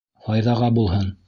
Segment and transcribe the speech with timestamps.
[0.29, 1.17] Файҙаға булһын!